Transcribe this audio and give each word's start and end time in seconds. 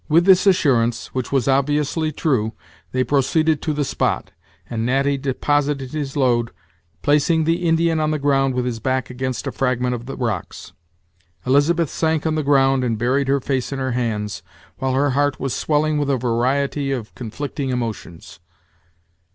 With 0.09 0.25
this 0.25 0.47
assurance, 0.47 1.13
which 1.13 1.31
was 1.31 1.47
obviously 1.47 2.11
true, 2.11 2.53
they 2.91 3.03
proceeded 3.03 3.61
to 3.61 3.71
the 3.71 3.85
spot, 3.85 4.31
and 4.67 4.83
Natty 4.83 5.15
deposited 5.15 5.91
his 5.91 6.17
load, 6.17 6.49
placing 7.03 7.43
the 7.43 7.67
Indian 7.67 7.99
on 7.99 8.09
the 8.09 8.17
ground 8.17 8.55
with 8.55 8.65
his 8.65 8.79
back 8.79 9.11
against 9.11 9.45
a 9.45 9.51
fragment 9.51 9.93
of 9.93 10.07
the 10.07 10.17
rocks. 10.17 10.73
Elizabeth 11.45 11.91
sank 11.91 12.25
on 12.25 12.33
the 12.33 12.41
ground, 12.41 12.83
and 12.83 12.97
buried 12.97 13.27
her 13.27 13.39
face 13.39 13.71
in 13.71 13.77
her 13.77 13.91
hands, 13.91 14.41
while 14.79 14.93
her 14.95 15.11
heart 15.11 15.39
was 15.39 15.53
swelling 15.53 15.99
with 15.99 16.09
a 16.09 16.17
variety 16.17 16.91
of 16.91 17.13
conflicting 17.13 17.69
emotions. 17.69 18.39